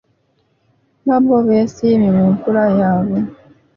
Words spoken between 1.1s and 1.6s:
bo